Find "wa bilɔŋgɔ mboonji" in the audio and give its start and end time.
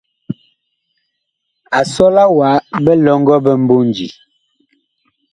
2.37-4.07